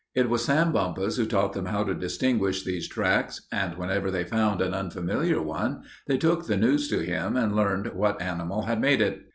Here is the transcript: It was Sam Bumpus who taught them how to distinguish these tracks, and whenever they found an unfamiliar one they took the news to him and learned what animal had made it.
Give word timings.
It 0.15 0.31
was 0.31 0.43
Sam 0.45 0.71
Bumpus 0.71 1.17
who 1.17 1.27
taught 1.27 1.53
them 1.53 1.67
how 1.67 1.83
to 1.83 1.93
distinguish 1.93 2.63
these 2.63 2.87
tracks, 2.89 3.45
and 3.51 3.77
whenever 3.77 4.09
they 4.09 4.23
found 4.23 4.59
an 4.59 4.73
unfamiliar 4.73 5.39
one 5.39 5.83
they 6.07 6.17
took 6.17 6.47
the 6.47 6.57
news 6.57 6.89
to 6.89 7.01
him 7.05 7.37
and 7.37 7.55
learned 7.55 7.93
what 7.93 8.19
animal 8.19 8.63
had 8.63 8.81
made 8.81 9.03
it. 9.03 9.21